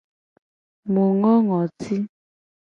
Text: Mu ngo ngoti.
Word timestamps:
Mu 0.91 1.03
ngo 1.13 1.31
ngoti. 1.45 1.95